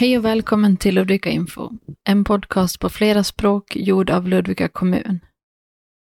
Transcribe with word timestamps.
Hej 0.00 0.18
och 0.18 0.24
välkommen 0.24 0.76
till 0.76 0.94
Ludvika 0.94 1.30
Info, 1.30 1.70
en 2.04 2.24
podcast 2.24 2.80
på 2.80 2.88
flera 2.88 3.24
språk 3.24 3.76
gjord 3.76 4.10
av 4.10 4.28
Ludvika 4.28 4.68
kommun. 4.68 5.20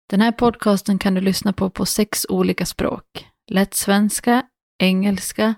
Den 0.09 0.21
här 0.21 0.31
podcasten 0.31 0.99
kan 0.99 1.13
du 1.13 1.21
lyssna 1.21 1.53
på 1.53 1.69
på 1.69 1.85
sex 1.85 2.25
olika 2.29 2.65
språk. 2.65 3.03
Lätt 3.51 3.73
svenska, 3.73 4.43
engelska, 4.79 5.53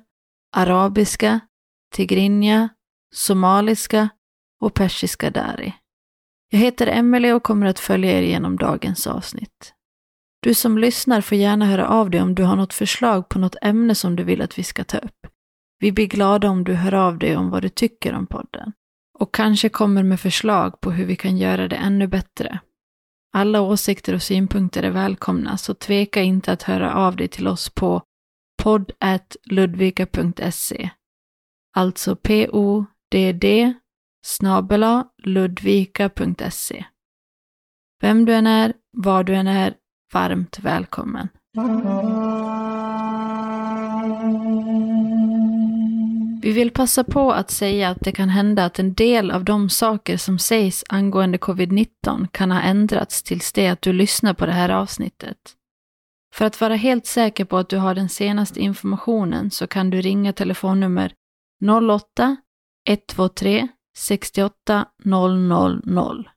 arabiska, 0.55 1.39
tigrinja, 1.95 2.69
somaliska 3.15 4.09
och 4.61 4.73
persiska 4.73 5.29
dari. 5.29 5.73
Jag 6.49 6.59
heter 6.59 6.87
Emelie 6.87 7.33
och 7.33 7.43
kommer 7.43 7.65
att 7.65 7.79
följa 7.79 8.11
er 8.11 8.21
genom 8.21 8.57
dagens 8.57 9.07
avsnitt. 9.07 9.73
Du 10.41 10.53
som 10.53 10.77
lyssnar 10.77 11.21
får 11.21 11.37
gärna 11.37 11.65
höra 11.65 11.87
av 11.87 12.09
dig 12.09 12.21
om 12.21 12.35
du 12.35 12.43
har 12.43 12.55
något 12.55 12.73
förslag 12.73 13.29
på 13.29 13.39
något 13.39 13.55
ämne 13.61 13.95
som 13.95 14.15
du 14.15 14.23
vill 14.23 14.41
att 14.41 14.59
vi 14.59 14.63
ska 14.63 14.83
ta 14.83 14.97
upp. 14.97 15.34
Vi 15.79 15.91
blir 15.91 16.07
glada 16.07 16.49
om 16.49 16.63
du 16.63 16.73
hör 16.73 16.93
av 16.93 17.17
dig 17.17 17.37
om 17.37 17.49
vad 17.49 17.61
du 17.61 17.69
tycker 17.69 18.13
om 18.13 18.27
podden. 18.27 18.73
Och 19.19 19.33
kanske 19.33 19.69
kommer 19.69 20.03
med 20.03 20.19
förslag 20.19 20.81
på 20.81 20.91
hur 20.91 21.05
vi 21.05 21.15
kan 21.15 21.37
göra 21.37 21.67
det 21.67 21.75
ännu 21.75 22.07
bättre. 22.07 22.59
Alla 23.33 23.61
åsikter 23.61 24.13
och 24.13 24.21
synpunkter 24.21 24.83
är 24.83 24.91
välkomna, 24.91 25.57
så 25.57 25.73
tveka 25.73 26.21
inte 26.21 26.51
att 26.51 26.63
höra 26.63 26.93
av 26.93 27.15
dig 27.15 27.27
till 27.27 27.47
oss 27.47 27.69
på 27.69 28.01
podd.ludvika.se. 28.63 30.89
Alltså 31.75 32.15
p-o-d-d 32.15 33.73
snabela 34.25 35.07
ludvika.se. 35.23 36.85
Vem 38.01 38.25
du 38.25 38.33
än 38.33 38.47
är, 38.47 38.73
var 38.91 39.23
du 39.23 39.35
än 39.35 39.47
är, 39.47 39.73
varmt 40.13 40.59
välkommen. 40.59 41.29
Vi 46.45 46.51
vill 46.51 46.71
passa 46.71 47.03
på 47.03 47.31
att 47.31 47.51
säga 47.51 47.89
att 47.89 47.97
det 48.01 48.11
kan 48.11 48.29
hända 48.29 48.65
att 48.65 48.79
en 48.79 48.93
del 48.93 49.31
av 49.31 49.43
de 49.43 49.69
saker 49.69 50.17
som 50.17 50.39
sägs 50.39 50.83
angående 50.89 51.37
covid-19 51.37 52.27
kan 52.31 52.51
ha 52.51 52.61
ändrats 52.61 53.23
tills 53.23 53.53
det 53.53 53.67
att 53.67 53.81
du 53.81 53.93
lyssnar 53.93 54.33
på 54.33 54.45
det 54.45 54.51
här 54.51 54.69
avsnittet. 54.69 55.37
För 56.33 56.45
att 56.45 56.61
vara 56.61 56.75
helt 56.75 57.05
säker 57.05 57.45
på 57.45 57.57
att 57.57 57.69
du 57.69 57.77
har 57.77 57.95
den 57.95 58.09
senaste 58.09 58.59
informationen 58.59 59.51
så 59.51 59.67
kan 59.67 59.89
du 59.89 60.01
ringa 60.01 60.33
telefonnummer 60.33 61.13
08 61.89 62.37
123 62.89 63.67
68 63.97 64.85
000. 65.05 66.29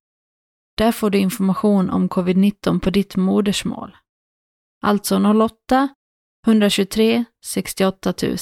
Där 0.77 0.93
får 0.93 1.11
du 1.11 1.19
information 1.19 1.91
om 1.91 2.09
covid-19 2.09 2.81
på 2.81 2.91
ditt 2.91 3.17
modersmål. 3.17 3.97
Alltså 4.83 5.17
08 5.17 5.89
123 6.47 7.25
68 7.45 8.15
000. 8.23 8.37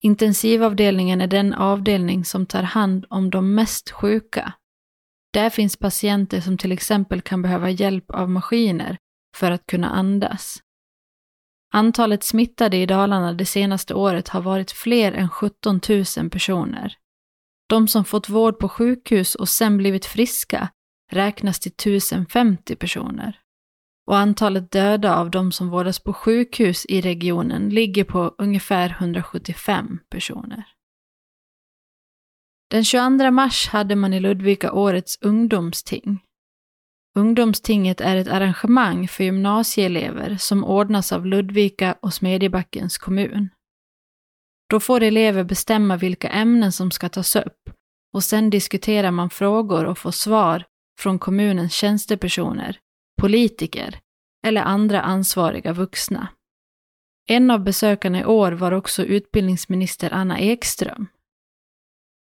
Intensivavdelningen 0.03 1.21
är 1.21 1.27
den 1.27 1.53
avdelning 1.53 2.25
som 2.25 2.45
tar 2.45 2.63
hand 2.63 3.05
om 3.09 3.29
de 3.29 3.55
mest 3.55 3.91
sjuka. 3.91 4.53
Där 5.33 5.49
finns 5.49 5.77
patienter 5.77 6.41
som 6.41 6.57
till 6.57 6.71
exempel 6.71 7.21
kan 7.21 7.41
behöva 7.41 7.69
hjälp 7.69 8.11
av 8.11 8.29
maskiner 8.29 8.97
för 9.35 9.51
att 9.51 9.65
kunna 9.65 9.89
andas. 9.89 10.59
Antalet 11.73 12.23
smittade 12.23 12.77
i 12.77 12.85
Dalarna 12.85 13.33
det 13.33 13.45
senaste 13.45 13.93
året 13.93 14.27
har 14.27 14.41
varit 14.41 14.71
fler 14.71 15.11
än 15.11 15.29
17 15.29 15.79
000 16.17 16.29
personer. 16.29 16.97
De 17.69 17.87
som 17.87 18.05
fått 18.05 18.29
vård 18.29 18.59
på 18.59 18.69
sjukhus 18.69 19.35
och 19.35 19.49
sen 19.49 19.77
blivit 19.77 20.05
friska 20.05 20.69
räknas 21.11 21.59
till 21.59 21.71
1050 21.71 22.75
personer 22.75 23.40
och 24.07 24.17
antalet 24.17 24.71
döda 24.71 25.15
av 25.15 25.31
de 25.31 25.51
som 25.51 25.69
vårdas 25.69 25.99
på 25.99 26.13
sjukhus 26.13 26.85
i 26.85 27.01
regionen 27.01 27.69
ligger 27.69 28.03
på 28.03 28.35
ungefär 28.37 28.89
175 28.99 29.99
personer. 30.09 30.63
Den 32.69 32.85
22 32.85 33.31
mars 33.31 33.67
hade 33.67 33.95
man 33.95 34.13
i 34.13 34.19
Ludvika 34.19 34.71
årets 34.71 35.17
ungdomsting. 35.21 36.19
Ungdomstinget 37.15 38.01
är 38.01 38.15
ett 38.15 38.27
arrangemang 38.27 39.07
för 39.07 39.23
gymnasieelever 39.23 40.37
som 40.37 40.63
ordnas 40.63 41.11
av 41.11 41.25
Ludvika 41.25 41.95
och 41.99 42.13
Smedjebackens 42.13 42.97
kommun. 42.97 43.49
Då 44.69 44.79
får 44.79 45.03
elever 45.03 45.43
bestämma 45.43 45.97
vilka 45.97 46.29
ämnen 46.29 46.71
som 46.71 46.91
ska 46.91 47.09
tas 47.09 47.35
upp 47.35 47.69
och 48.13 48.23
sen 48.23 48.49
diskuterar 48.49 49.11
man 49.11 49.29
frågor 49.29 49.85
och 49.85 49.97
får 49.97 50.11
svar 50.11 50.65
från 50.99 51.19
kommunens 51.19 51.73
tjänstepersoner 51.73 52.79
politiker 53.21 53.99
eller 54.45 54.61
andra 54.61 55.01
ansvariga 55.01 55.73
vuxna. 55.73 56.27
En 57.27 57.51
av 57.51 57.63
besökarna 57.63 58.19
i 58.19 58.25
år 58.25 58.51
var 58.51 58.71
också 58.71 59.03
utbildningsminister 59.03 60.13
Anna 60.13 60.39
Ekström. 60.39 61.07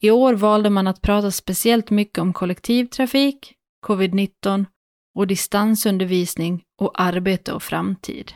I 0.03 0.11
år 0.11 0.35
valde 0.35 0.71
man 0.71 0.87
att 0.87 1.03
prata 1.03 1.31
speciellt 1.31 1.91
mycket 1.91 2.19
om 2.19 2.33
kollektivtrafik, 2.33 3.55
covid-19 3.87 4.67
och 5.15 5.27
distansundervisning 5.27 6.65
och 6.81 7.01
arbete 7.01 7.53
och 7.53 7.63
framtid. 7.63 8.33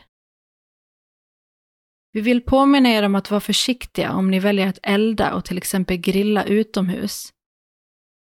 Vi 2.11 2.21
vill 2.21 2.41
påminna 2.41 2.89
er 2.89 3.03
om 3.03 3.15
att 3.15 3.31
vara 3.31 3.41
försiktiga 3.41 4.13
om 4.13 4.31
ni 4.31 4.39
väljer 4.39 4.67
att 4.67 4.79
elda 4.83 5.33
och 5.33 5.45
till 5.45 5.57
exempel 5.57 5.97
grilla 5.97 6.43
utomhus. 6.43 7.34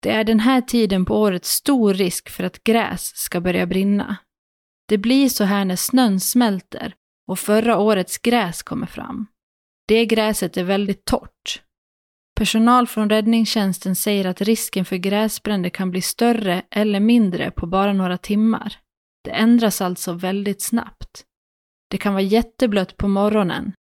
Det 0.05 0.11
är 0.11 0.23
den 0.23 0.39
här 0.39 0.61
tiden 0.61 1.05
på 1.05 1.21
året 1.21 1.45
stor 1.45 1.93
risk 1.93 2.29
för 2.29 2.43
att 2.43 2.63
gräs 2.63 3.11
ska 3.15 3.41
börja 3.41 3.65
brinna. 3.65 4.17
Det 4.87 4.97
blir 4.97 5.29
så 5.29 5.43
här 5.43 5.65
när 5.65 5.75
snön 5.75 6.19
smälter 6.19 6.93
och 7.27 7.39
förra 7.39 7.77
årets 7.77 8.17
gräs 8.17 8.63
kommer 8.63 8.87
fram. 8.87 9.27
Det 9.87 10.05
gräset 10.05 10.57
är 10.57 10.63
väldigt 10.63 11.05
torrt. 11.05 11.61
Personal 12.35 12.87
från 12.87 13.09
räddningstjänsten 13.09 13.95
säger 13.95 14.25
att 14.25 14.41
risken 14.41 14.85
för 14.85 14.95
gräsbränder 14.95 15.69
kan 15.69 15.91
bli 15.91 16.01
större 16.01 16.61
eller 16.71 16.99
mindre 16.99 17.51
på 17.51 17.67
bara 17.67 17.93
några 17.93 18.17
timmar. 18.17 18.77
Det 19.23 19.31
ändras 19.31 19.81
alltså 19.81 20.13
väldigt 20.13 20.61
snabbt. 20.61 21.23
Det 21.91 21.97
kan 21.97 22.13
vara 22.13 22.23
jätteblött 22.23 22.97
på 22.97 23.07
morgonen. 23.07 23.73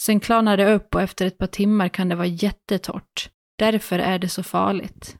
Sen 0.00 0.20
klarnar 0.20 0.56
det 0.56 0.74
upp 0.74 0.94
och 0.94 1.02
efter 1.02 1.26
ett 1.26 1.38
par 1.38 1.46
timmar 1.46 1.88
kan 1.88 2.08
det 2.08 2.16
vara 2.16 2.26
jättetorrt. 2.26 3.30
Därför 3.58 3.98
är 3.98 4.18
det 4.18 4.28
så 4.28 4.42
farligt. 4.42 5.16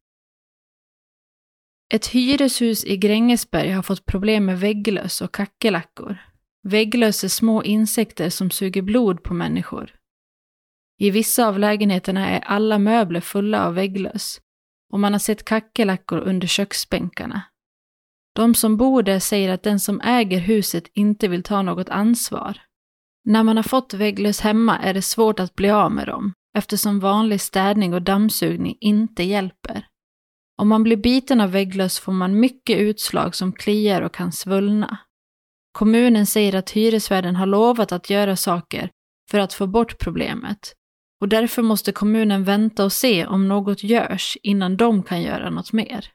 Ett 1.93 2.07
hyreshus 2.07 2.85
i 2.85 2.97
Grängesberg 2.97 3.71
har 3.71 3.83
fått 3.83 4.07
problem 4.07 4.45
med 4.45 4.61
vägglöss 4.61 5.21
och 5.21 5.35
kackerlackor. 5.35 6.19
Vägglöss 6.63 7.25
är 7.25 7.29
små 7.29 7.63
insekter 7.63 8.31
som 8.31 8.51
suger 8.51 8.83
blod 8.83 9.23
på 9.23 9.35
människor. 9.35 9.95
I 10.99 11.11
vissa 11.11 11.49
av 11.49 11.59
lägenheterna 11.59 12.29
är 12.29 12.41
alla 12.41 12.79
möbler 12.79 13.21
fulla 13.21 13.67
av 13.67 13.75
vägglöss 13.75 14.41
och 14.93 15.01
man 15.01 15.13
har 15.13 15.19
sett 15.19 15.45
kackerlackor 15.45 16.19
under 16.19 16.47
köksbänkarna. 16.47 17.43
De 18.35 18.55
som 18.55 18.77
bor 18.77 19.03
där 19.03 19.19
säger 19.19 19.49
att 19.49 19.63
den 19.63 19.81
som 19.81 20.01
äger 20.01 20.39
huset 20.39 20.85
inte 20.95 21.29
vill 21.29 21.43
ta 21.43 21.63
något 21.63 21.89
ansvar. 21.89 22.61
När 23.25 23.43
man 23.43 23.57
har 23.57 23.65
fått 23.65 23.95
vägglöss 23.95 24.41
hemma 24.41 24.79
är 24.79 24.95
det 24.95 25.03
svårt 25.03 25.41
att 25.41 25.55
bli 25.55 25.71
av 25.71 25.93
med 25.93 26.07
dem, 26.07 26.33
eftersom 26.59 27.01
vanlig 27.01 27.41
städning 27.41 27.95
och 27.95 28.03
dammsugning 28.03 28.77
inte 28.81 29.23
hjälper. 29.23 29.87
Om 30.61 30.69
man 30.69 30.83
blir 30.83 30.97
biten 30.97 31.41
av 31.41 31.51
vägglöss 31.51 31.99
får 31.99 32.13
man 32.13 32.41
mycket 32.41 32.79
utslag 32.79 33.35
som 33.35 33.53
kliar 33.53 34.03
och 34.03 34.15
kan 34.15 34.33
svullna. 34.33 34.99
Kommunen 35.73 36.27
säger 36.27 36.55
att 36.55 36.71
hyresvärden 36.71 37.37
har 37.37 37.47
lovat 37.47 37.93
att 37.93 38.11
göra 38.11 38.37
saker 38.37 38.91
för 39.31 39.39
att 39.39 39.55
få 39.55 39.67
bort 39.67 39.99
problemet 39.99 40.75
och 41.21 41.29
därför 41.29 41.63
måste 41.63 41.93
kommunen 41.93 42.45
vänta 42.45 42.85
och 42.85 42.93
se 42.93 43.27
om 43.27 43.49
något 43.49 43.83
görs 43.83 44.37
innan 44.43 44.77
de 44.77 45.03
kan 45.03 45.23
göra 45.23 45.51
något 45.51 45.73
mer. 45.73 46.13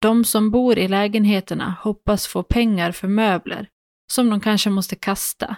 De 0.00 0.24
som 0.24 0.50
bor 0.50 0.78
i 0.78 0.88
lägenheterna 0.88 1.76
hoppas 1.80 2.26
få 2.26 2.42
pengar 2.42 2.92
för 2.92 3.08
möbler 3.08 3.68
som 4.12 4.30
de 4.30 4.40
kanske 4.40 4.70
måste 4.70 4.96
kasta 4.96 5.56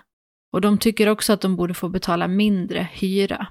och 0.53 0.61
de 0.61 0.79
tycker 0.79 1.09
också 1.09 1.33
att 1.33 1.41
de 1.41 1.57
borde 1.57 1.75
få 1.75 1.89
betala 1.89 2.29
mindre 2.29 2.89
hyra. 2.93 3.47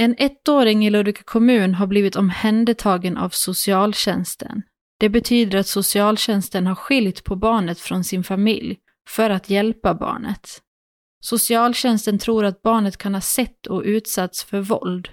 En 0.00 0.14
ettåring 0.18 0.86
i 0.86 0.90
Ludvika 0.90 1.22
kommun 1.22 1.74
har 1.74 1.86
blivit 1.86 2.16
omhändertagen 2.16 3.16
av 3.16 3.28
socialtjänsten. 3.28 4.62
Det 5.00 5.08
betyder 5.08 5.58
att 5.58 5.66
socialtjänsten 5.66 6.66
har 6.66 6.74
skilt 6.74 7.24
på 7.24 7.36
barnet 7.36 7.80
från 7.80 8.04
sin 8.04 8.24
familj 8.24 8.78
för 9.08 9.30
att 9.30 9.50
hjälpa 9.50 9.94
barnet. 9.94 10.62
Socialtjänsten 11.20 12.18
tror 12.18 12.44
att 12.44 12.62
barnet 12.62 12.96
kan 12.96 13.14
ha 13.14 13.20
sett 13.20 13.66
och 13.66 13.82
utsatts 13.82 14.44
för 14.44 14.60
våld. 14.60 15.08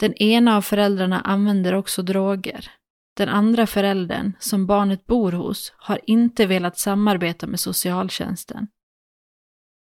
Den 0.00 0.14
ena 0.14 0.56
av 0.56 0.62
föräldrarna 0.62 1.20
använder 1.20 1.74
också 1.74 2.02
droger. 2.02 2.70
Den 3.16 3.28
andra 3.28 3.66
föräldern, 3.66 4.32
som 4.38 4.66
barnet 4.66 5.06
bor 5.06 5.32
hos, 5.32 5.72
har 5.76 6.00
inte 6.06 6.46
velat 6.46 6.78
samarbeta 6.78 7.46
med 7.46 7.60
socialtjänsten. 7.60 8.66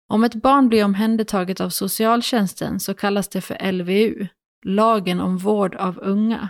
Om 0.08 0.24
ett 0.24 0.36
barn 0.36 0.70
blir 0.70 0.86
omhändertaget 0.86 1.62
av 1.62 1.70
socialtjänsten 1.70 2.80
så 2.80 2.94
kallas 2.94 3.28
det 3.28 3.42
för 3.42 3.72
LVU, 3.72 4.28
lagen 4.66 5.20
om 5.20 5.38
vård 5.38 5.76
av 5.76 6.00
unga. 6.00 6.50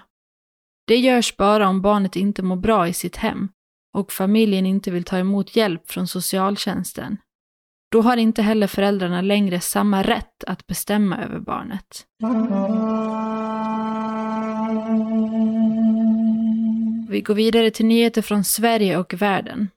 Det 0.88 0.96
görs 0.96 1.38
bara 1.38 1.68
om 1.68 1.82
barnet 1.82 2.16
inte 2.16 2.44
mår 2.44 2.56
bra 2.56 2.88
i 2.88 2.94
sitt 2.94 3.16
hem 3.16 3.50
och 3.94 4.12
familjen 4.12 4.66
inte 4.66 4.92
vill 4.92 5.04
ta 5.04 5.18
emot 5.18 5.56
hjälp 5.56 5.92
från 5.92 6.08
socialtjänsten. 6.08 7.18
Då 7.92 8.02
har 8.02 8.18
inte 8.18 8.42
heller 8.42 8.68
föräldrarna 8.68 9.22
längre 9.22 9.60
samma 9.60 10.04
rätt 10.04 10.44
att 10.44 10.68
bestämma 10.68 11.24
över 11.24 11.40
barnet. 11.40 12.06
Vi 17.10 17.22
går 17.22 17.36
vidare 17.36 17.72
till 17.72 17.86
nyheter 17.86 18.22
från 18.22 18.44
Sverige 18.44 18.98
och 18.98 19.14
världen. 19.14 19.70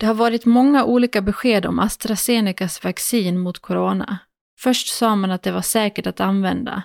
Det 0.00 0.06
har 0.06 0.14
varit 0.14 0.44
många 0.44 0.84
olika 0.84 1.22
besked 1.22 1.66
om 1.66 1.78
AstraZenecas 1.78 2.84
vaccin 2.84 3.38
mot 3.38 3.58
corona. 3.58 4.18
Först 4.60 4.88
sa 4.88 5.16
man 5.16 5.30
att 5.30 5.42
det 5.42 5.52
var 5.52 5.62
säkert 5.62 6.06
att 6.06 6.20
använda, 6.20 6.82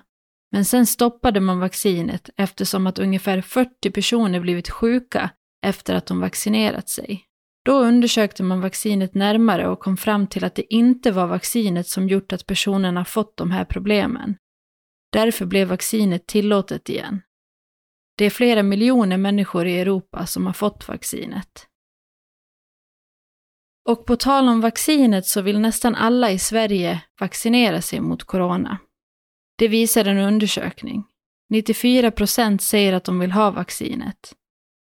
men 0.52 0.66
sen 0.66 0.86
stoppade 0.86 1.40
man 1.40 1.60
vaccinet 1.60 2.30
eftersom 2.38 2.88
att 2.88 3.00
ungefär 3.00 3.42
40 3.42 3.92
personer 3.92 4.40
blivit 4.40 4.70
sjuka 4.70 5.30
efter 5.66 5.96
att 5.96 6.06
de 6.06 6.20
vaccinerat 6.20 6.90
sig. 6.90 7.26
Då 7.66 7.80
undersökte 7.80 8.44
man 8.44 8.62
vaccinet 8.62 9.16
närmare 9.16 9.68
och 9.68 9.80
kom 9.80 9.98
fram 9.98 10.28
till 10.28 10.44
att 10.44 10.56
det 10.56 10.74
inte 10.74 11.12
var 11.12 11.28
vaccinet 11.28 11.88
som 11.88 12.08
gjort 12.08 12.34
att 12.34 12.46
personerna 12.46 13.06
fått 13.06 13.38
de 13.38 13.52
här 13.52 13.66
problemen. 13.66 14.36
Därför 15.12 15.46
blev 15.46 15.68
vaccinet 15.68 16.28
tillåtet 16.28 16.90
igen. 16.90 17.22
Det 18.18 18.26
är 18.26 18.30
flera 18.30 18.64
miljoner 18.64 19.18
människor 19.18 19.68
i 19.68 19.80
Europa 19.80 20.26
som 20.26 20.46
har 20.46 20.54
fått 20.54 20.88
vaccinet. 20.88 21.68
Och 23.90 24.06
på 24.06 24.16
tal 24.16 24.50
om 24.50 24.62
vaccinet 24.62 25.26
så 25.26 25.42
vill 25.42 25.60
nästan 25.60 25.96
alla 25.96 26.32
i 26.32 26.40
Sverige 26.40 27.02
vaccinera 27.20 27.82
sig 27.82 28.00
mot 28.00 28.24
corona. 28.24 28.78
Det 29.58 29.68
visar 29.68 30.06
en 30.06 30.18
undersökning. 30.18 31.04
94 31.50 32.12
procent 32.12 32.62
säger 32.62 32.94
att 32.94 33.04
de 33.04 33.20
vill 33.20 33.32
ha 33.32 33.52
vaccinet. 33.52 34.34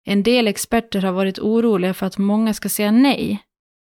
En 0.04 0.22
del 0.22 0.48
experter 0.48 1.02
har 1.02 1.12
varit 1.12 1.38
oroliga 1.38 1.94
för 1.94 2.06
att 2.06 2.18
många 2.18 2.54
ska 2.54 2.68
säga 2.68 2.90
nej. 2.90 3.42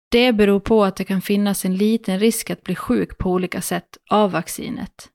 Det 0.08 0.32
beror 0.32 0.60
på 0.60 0.84
att 0.84 0.96
det 0.96 1.04
kan 1.04 1.22
finnas 1.22 1.64
en 1.64 1.76
liten 1.76 2.18
risk 2.18 2.50
att 2.50 2.62
bli 2.62 2.74
sjuk 2.74 3.18
på 3.18 3.30
olika 3.30 3.60
sätt 3.60 3.98
av 4.10 4.30
vaccinet. 4.30 5.08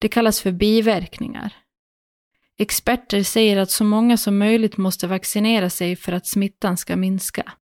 Det 0.00 0.08
kallas 0.08 0.40
för 0.40 0.52
biverkningar. 0.52 1.52
Experter 2.58 3.22
säger 3.22 3.56
att 3.56 3.70
så 3.70 3.84
många 3.84 4.16
som 4.16 4.38
möjligt 4.38 4.76
måste 4.76 5.06
vaccinera 5.06 5.70
sig 5.70 5.96
för 5.96 6.12
att 6.12 6.26
smittan 6.26 6.76
ska 6.76 6.96
minska. 6.96 7.52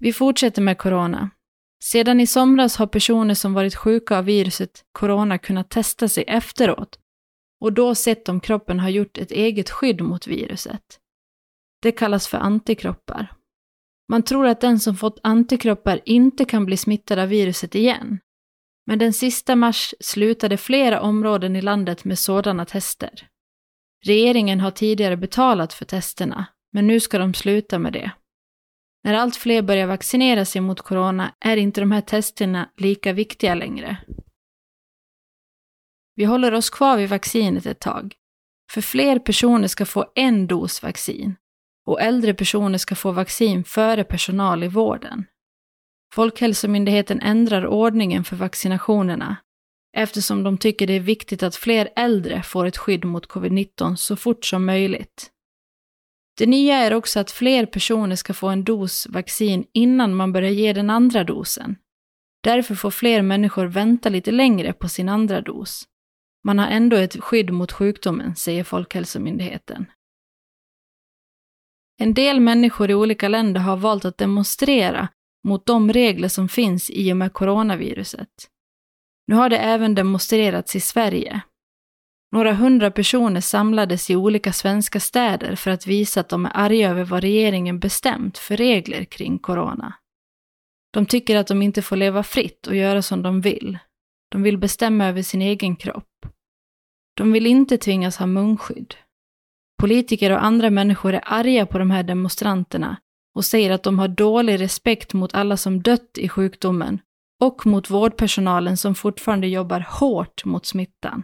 Vi 0.00 0.12
fortsätter 0.12 0.62
med 0.62 0.78
corona. 0.78 1.30
Sedan 1.82 2.20
i 2.20 2.26
somras 2.26 2.76
har 2.76 2.86
personer 2.86 3.34
som 3.34 3.54
varit 3.54 3.74
sjuka 3.74 4.18
av 4.18 4.24
viruset 4.24 4.84
corona 4.92 5.38
kunnat 5.38 5.70
testa 5.70 6.08
sig 6.08 6.24
efteråt 6.26 6.98
och 7.60 7.72
då 7.72 7.94
sett 7.94 8.28
om 8.28 8.40
kroppen 8.40 8.80
har 8.80 8.88
gjort 8.88 9.18
ett 9.18 9.30
eget 9.30 9.70
skydd 9.70 10.00
mot 10.00 10.26
viruset. 10.26 10.98
Det 11.82 11.92
kallas 11.92 12.28
för 12.28 12.38
antikroppar. 12.38 13.32
Man 14.08 14.22
tror 14.22 14.46
att 14.46 14.60
den 14.60 14.80
som 14.80 14.96
fått 14.96 15.20
antikroppar 15.22 16.00
inte 16.04 16.44
kan 16.44 16.66
bli 16.66 16.76
smittad 16.76 17.18
av 17.18 17.28
viruset 17.28 17.74
igen. 17.74 18.18
Men 18.86 18.98
den 18.98 19.12
sista 19.12 19.56
mars 19.56 19.94
slutade 20.00 20.56
flera 20.56 21.00
områden 21.00 21.56
i 21.56 21.62
landet 21.62 22.04
med 22.04 22.18
sådana 22.18 22.64
tester. 22.64 23.28
Regeringen 24.04 24.60
har 24.60 24.70
tidigare 24.70 25.16
betalat 25.16 25.72
för 25.72 25.84
testerna, 25.84 26.46
men 26.72 26.86
nu 26.86 27.00
ska 27.00 27.18
de 27.18 27.34
sluta 27.34 27.78
med 27.78 27.92
det. 27.92 28.10
När 29.04 29.14
allt 29.14 29.36
fler 29.36 29.62
börjar 29.62 29.86
vaccinera 29.86 30.44
sig 30.44 30.60
mot 30.60 30.80
corona 30.80 31.34
är 31.40 31.56
inte 31.56 31.80
de 31.80 31.92
här 31.92 32.00
testerna 32.00 32.70
lika 32.76 33.12
viktiga 33.12 33.54
längre. 33.54 33.96
Vi 36.14 36.24
håller 36.24 36.54
oss 36.54 36.70
kvar 36.70 36.96
vid 36.96 37.08
vaccinet 37.08 37.66
ett 37.66 37.80
tag. 37.80 38.14
För 38.72 38.80
fler 38.80 39.18
personer 39.18 39.68
ska 39.68 39.86
få 39.86 40.12
en 40.14 40.46
dos 40.46 40.82
vaccin 40.82 41.36
och 41.86 42.00
äldre 42.00 42.34
personer 42.34 42.78
ska 42.78 42.94
få 42.94 43.12
vaccin 43.12 43.64
före 43.64 44.04
personal 44.04 44.64
i 44.64 44.68
vården. 44.68 45.24
Folkhälsomyndigheten 46.14 47.20
ändrar 47.20 47.66
ordningen 47.66 48.24
för 48.24 48.36
vaccinationerna 48.36 49.36
eftersom 49.96 50.42
de 50.42 50.58
tycker 50.58 50.86
det 50.86 50.92
är 50.92 51.00
viktigt 51.00 51.42
att 51.42 51.56
fler 51.56 51.88
äldre 51.96 52.42
får 52.42 52.66
ett 52.66 52.76
skydd 52.76 53.04
mot 53.04 53.28
covid-19 53.28 53.96
så 53.96 54.16
fort 54.16 54.44
som 54.44 54.66
möjligt. 54.66 55.30
Det 56.40 56.46
nya 56.46 56.76
är 56.76 56.94
också 56.94 57.20
att 57.20 57.30
fler 57.30 57.66
personer 57.66 58.16
ska 58.16 58.34
få 58.34 58.48
en 58.48 58.64
dos 58.64 59.06
vaccin 59.06 59.64
innan 59.72 60.14
man 60.14 60.32
börjar 60.32 60.50
ge 60.50 60.72
den 60.72 60.90
andra 60.90 61.24
dosen. 61.24 61.76
Därför 62.42 62.74
får 62.74 62.90
fler 62.90 63.22
människor 63.22 63.66
vänta 63.66 64.08
lite 64.08 64.30
längre 64.30 64.72
på 64.72 64.88
sin 64.88 65.08
andra 65.08 65.40
dos. 65.40 65.84
Man 66.44 66.58
har 66.58 66.66
ändå 66.66 66.96
ett 66.96 67.20
skydd 67.20 67.50
mot 67.50 67.72
sjukdomen, 67.72 68.36
säger 68.36 68.64
Folkhälsomyndigheten. 68.64 69.86
En 71.98 72.14
del 72.14 72.40
människor 72.40 72.90
i 72.90 72.94
olika 72.94 73.28
länder 73.28 73.60
har 73.60 73.76
valt 73.76 74.04
att 74.04 74.18
demonstrera 74.18 75.08
mot 75.48 75.66
de 75.66 75.92
regler 75.92 76.28
som 76.28 76.48
finns 76.48 76.90
i 76.90 77.12
och 77.12 77.16
med 77.16 77.32
coronaviruset. 77.32 78.48
Nu 79.26 79.34
har 79.34 79.48
det 79.48 79.58
även 79.58 79.94
demonstrerats 79.94 80.76
i 80.76 80.80
Sverige. 80.80 81.42
Några 82.32 82.52
hundra 82.52 82.90
personer 82.90 83.40
samlades 83.40 84.10
i 84.10 84.16
olika 84.16 84.52
svenska 84.52 85.00
städer 85.00 85.56
för 85.56 85.70
att 85.70 85.86
visa 85.86 86.20
att 86.20 86.28
de 86.28 86.46
är 86.46 86.52
arga 86.54 86.90
över 86.90 87.04
vad 87.04 87.20
regeringen 87.20 87.78
bestämt 87.78 88.38
för 88.38 88.56
regler 88.56 89.04
kring 89.04 89.38
corona. 89.38 89.94
De 90.92 91.06
tycker 91.06 91.36
att 91.36 91.46
de 91.46 91.62
inte 91.62 91.82
får 91.82 91.96
leva 91.96 92.22
fritt 92.22 92.66
och 92.66 92.76
göra 92.76 93.02
som 93.02 93.22
de 93.22 93.40
vill. 93.40 93.78
De 94.30 94.42
vill 94.42 94.58
bestämma 94.58 95.06
över 95.06 95.22
sin 95.22 95.42
egen 95.42 95.76
kropp. 95.76 96.26
De 97.16 97.32
vill 97.32 97.46
inte 97.46 97.78
tvingas 97.78 98.16
ha 98.16 98.26
munskydd. 98.26 98.94
Politiker 99.80 100.30
och 100.30 100.44
andra 100.44 100.70
människor 100.70 101.14
är 101.14 101.22
arga 101.24 101.66
på 101.66 101.78
de 101.78 101.90
här 101.90 102.02
demonstranterna 102.02 102.96
och 103.34 103.44
säger 103.44 103.70
att 103.70 103.82
de 103.82 103.98
har 103.98 104.08
dålig 104.08 104.60
respekt 104.60 105.12
mot 105.12 105.34
alla 105.34 105.56
som 105.56 105.82
dött 105.82 106.18
i 106.18 106.28
sjukdomen 106.28 106.98
och 107.40 107.66
mot 107.66 107.90
vårdpersonalen 107.90 108.76
som 108.76 108.94
fortfarande 108.94 109.46
jobbar 109.46 109.86
hårt 109.88 110.44
mot 110.44 110.66
smittan. 110.66 111.22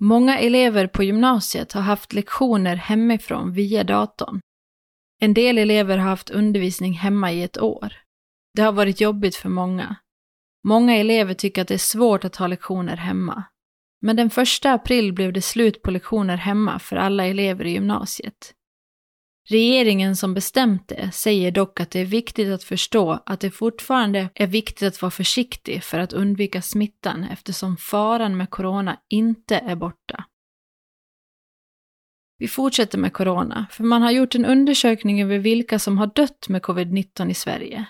Många 0.00 0.38
elever 0.38 0.86
på 0.86 1.02
gymnasiet 1.04 1.72
har 1.72 1.82
haft 1.82 2.12
lektioner 2.12 2.76
hemifrån 2.76 3.52
via 3.52 3.84
datorn. 3.84 4.40
En 5.20 5.34
del 5.34 5.58
elever 5.58 5.98
har 5.98 6.08
haft 6.08 6.30
undervisning 6.30 6.92
hemma 6.92 7.32
i 7.32 7.42
ett 7.42 7.58
år. 7.58 7.92
Det 8.54 8.62
har 8.62 8.72
varit 8.72 9.00
jobbigt 9.00 9.36
för 9.36 9.48
många. 9.48 9.96
Många 10.64 10.96
elever 10.96 11.34
tycker 11.34 11.62
att 11.62 11.68
det 11.68 11.74
är 11.74 11.78
svårt 11.78 12.24
att 12.24 12.36
ha 12.36 12.46
lektioner 12.46 12.96
hemma. 12.96 13.44
Men 14.00 14.16
den 14.16 14.30
första 14.30 14.72
april 14.72 15.12
blev 15.12 15.32
det 15.32 15.42
slut 15.42 15.82
på 15.82 15.90
lektioner 15.90 16.36
hemma 16.36 16.78
för 16.78 16.96
alla 16.96 17.26
elever 17.26 17.64
i 17.64 17.70
gymnasiet. 17.70 18.54
Regeringen 19.50 20.16
som 20.16 20.34
bestämt 20.34 20.88
det 20.88 21.12
säger 21.12 21.50
dock 21.50 21.80
att 21.80 21.90
det 21.90 22.00
är 22.00 22.04
viktigt 22.04 22.52
att 22.52 22.64
förstå 22.64 23.22
att 23.26 23.40
det 23.40 23.50
fortfarande 23.50 24.28
är 24.34 24.46
viktigt 24.46 24.88
att 24.88 25.02
vara 25.02 25.10
försiktig 25.10 25.84
för 25.84 25.98
att 25.98 26.12
undvika 26.12 26.62
smittan 26.62 27.24
eftersom 27.24 27.76
faran 27.76 28.36
med 28.36 28.50
corona 28.50 28.96
inte 29.08 29.56
är 29.56 29.76
borta. 29.76 30.24
Vi 32.38 32.48
fortsätter 32.48 32.98
med 32.98 33.12
corona, 33.12 33.66
för 33.70 33.84
man 33.84 34.02
har 34.02 34.10
gjort 34.10 34.34
en 34.34 34.44
undersökning 34.44 35.22
över 35.22 35.38
vilka 35.38 35.78
som 35.78 35.98
har 35.98 36.06
dött 36.06 36.48
med 36.48 36.62
covid-19 36.62 37.30
i 37.30 37.34
Sverige. 37.34 37.84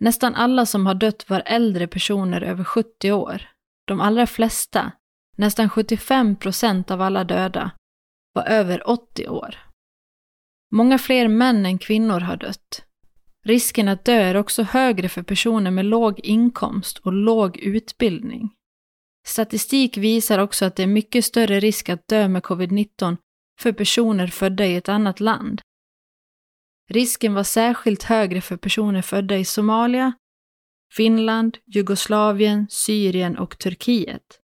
Nästan 0.00 0.34
alla 0.34 0.66
som 0.66 0.86
har 0.86 0.94
dött 0.94 1.30
var 1.30 1.42
äldre 1.46 1.86
personer 1.86 2.40
över 2.40 2.64
70 2.64 3.12
år. 3.12 3.42
De 3.86 4.00
allra 4.00 4.26
flesta, 4.26 4.92
nästan 5.36 5.68
75 5.68 6.36
procent 6.36 6.90
av 6.90 7.02
alla 7.02 7.24
döda, 7.24 7.70
var 8.34 8.44
över 8.44 8.88
80 8.90 9.28
år. 9.28 9.69
Många 10.72 10.98
fler 10.98 11.28
män 11.28 11.66
än 11.66 11.78
kvinnor 11.78 12.20
har 12.20 12.36
dött. 12.36 12.84
Risken 13.44 13.88
att 13.88 14.04
dö 14.04 14.12
är 14.12 14.36
också 14.36 14.62
högre 14.62 15.08
för 15.08 15.22
personer 15.22 15.70
med 15.70 15.84
låg 15.84 16.20
inkomst 16.20 16.98
och 16.98 17.12
låg 17.12 17.56
utbildning. 17.56 18.54
Statistik 19.26 19.96
visar 19.96 20.38
också 20.38 20.64
att 20.64 20.76
det 20.76 20.82
är 20.82 20.86
mycket 20.86 21.24
större 21.24 21.60
risk 21.60 21.88
att 21.88 22.08
dö 22.08 22.28
med 22.28 22.42
covid-19 22.42 23.16
för 23.60 23.72
personer 23.72 24.26
födda 24.26 24.66
i 24.66 24.76
ett 24.76 24.88
annat 24.88 25.20
land. 25.20 25.60
Risken 26.90 27.34
var 27.34 27.44
särskilt 27.44 28.02
högre 28.02 28.40
för 28.40 28.56
personer 28.56 29.02
födda 29.02 29.36
i 29.36 29.44
Somalia, 29.44 30.12
Finland, 30.92 31.58
Jugoslavien, 31.66 32.66
Syrien 32.70 33.38
och 33.38 33.58
Turkiet. 33.58 34.40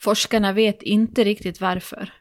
Forskarna 0.00 0.52
vet 0.52 0.82
inte 0.82 1.24
riktigt 1.24 1.60
varför. 1.60 2.17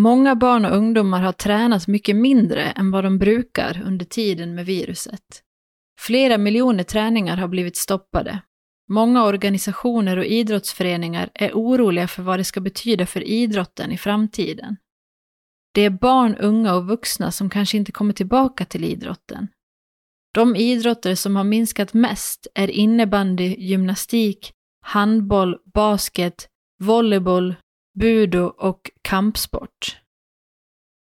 Många 0.00 0.34
barn 0.34 0.64
och 0.64 0.76
ungdomar 0.76 1.22
har 1.22 1.32
tränat 1.32 1.86
mycket 1.86 2.16
mindre 2.16 2.62
än 2.62 2.90
vad 2.90 3.04
de 3.04 3.18
brukar 3.18 3.82
under 3.84 4.04
tiden 4.04 4.54
med 4.54 4.66
viruset. 4.66 5.42
Flera 6.00 6.38
miljoner 6.38 6.84
träningar 6.84 7.36
har 7.36 7.48
blivit 7.48 7.76
stoppade. 7.76 8.42
Många 8.88 9.24
organisationer 9.24 10.16
och 10.16 10.24
idrottsföreningar 10.24 11.30
är 11.34 11.52
oroliga 11.52 12.08
för 12.08 12.22
vad 12.22 12.38
det 12.38 12.44
ska 12.44 12.60
betyda 12.60 13.06
för 13.06 13.22
idrotten 13.22 13.92
i 13.92 13.98
framtiden. 13.98 14.76
Det 15.74 15.80
är 15.80 15.90
barn, 15.90 16.36
unga 16.36 16.74
och 16.74 16.86
vuxna 16.86 17.30
som 17.30 17.50
kanske 17.50 17.76
inte 17.76 17.92
kommer 17.92 18.12
tillbaka 18.12 18.64
till 18.64 18.84
idrotten. 18.84 19.48
De 20.34 20.56
idrotter 20.56 21.14
som 21.14 21.36
har 21.36 21.44
minskat 21.44 21.94
mest 21.94 22.46
är 22.54 22.70
innebandy, 22.70 23.56
gymnastik, 23.58 24.52
handboll, 24.82 25.56
basket, 25.74 26.48
volleyboll, 26.78 27.54
budo 28.00 28.44
och 28.58 28.90
kampsport. 29.02 29.96